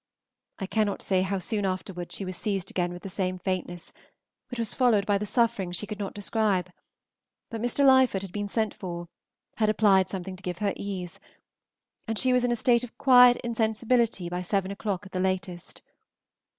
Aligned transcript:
I 0.57 0.65
cannot 0.65 1.03
say 1.03 1.21
how 1.21 1.37
soon 1.37 1.63
afterwards 1.63 2.15
she 2.15 2.25
was 2.25 2.35
seized 2.35 2.71
again 2.71 2.91
with 2.91 3.03
the 3.03 3.07
same 3.09 3.37
faintness, 3.37 3.93
which 4.49 4.57
was 4.57 4.73
followed 4.73 5.05
by 5.05 5.19
the 5.19 5.27
sufferings 5.27 5.75
she 5.75 5.85
could 5.85 5.99
not 5.99 6.15
describe; 6.15 6.71
but 7.51 7.61
Mr. 7.61 7.85
Lyford 7.85 8.23
had 8.23 8.31
been 8.31 8.47
sent 8.47 8.73
for, 8.73 9.09
had 9.57 9.69
applied 9.69 10.09
something 10.09 10.35
to 10.35 10.41
give 10.41 10.57
her 10.57 10.73
ease, 10.75 11.19
and 12.07 12.17
she 12.17 12.33
was 12.33 12.43
in 12.43 12.51
a 12.51 12.55
state 12.55 12.83
of 12.83 12.97
quiet 12.97 13.37
insensibility 13.43 14.27
by 14.27 14.41
seven 14.41 14.71
o'clock 14.71 15.05
at 15.05 15.11
the 15.11 15.19
latest. 15.19 15.83